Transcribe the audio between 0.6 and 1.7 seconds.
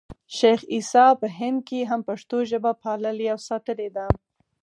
عیسي په هند